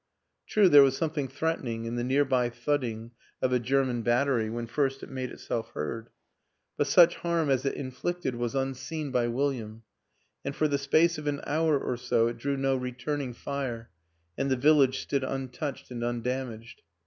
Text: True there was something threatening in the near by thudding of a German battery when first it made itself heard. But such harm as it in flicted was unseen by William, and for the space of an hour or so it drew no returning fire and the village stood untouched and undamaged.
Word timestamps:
True 0.47 0.67
there 0.67 0.81
was 0.81 0.97
something 0.97 1.27
threatening 1.27 1.85
in 1.85 1.95
the 1.95 2.03
near 2.03 2.25
by 2.25 2.49
thudding 2.49 3.11
of 3.39 3.53
a 3.53 3.59
German 3.59 4.01
battery 4.01 4.49
when 4.49 4.65
first 4.65 5.03
it 5.03 5.11
made 5.11 5.29
itself 5.29 5.69
heard. 5.75 6.09
But 6.75 6.87
such 6.87 7.17
harm 7.17 7.51
as 7.51 7.65
it 7.65 7.75
in 7.75 7.91
flicted 7.91 8.33
was 8.33 8.55
unseen 8.55 9.11
by 9.11 9.27
William, 9.27 9.83
and 10.43 10.55
for 10.55 10.67
the 10.67 10.79
space 10.79 11.19
of 11.19 11.27
an 11.27 11.39
hour 11.45 11.77
or 11.77 11.97
so 11.97 12.25
it 12.27 12.39
drew 12.39 12.57
no 12.57 12.75
returning 12.75 13.33
fire 13.33 13.91
and 14.39 14.49
the 14.49 14.55
village 14.55 15.01
stood 15.03 15.23
untouched 15.23 15.91
and 15.91 16.03
undamaged. 16.03 16.81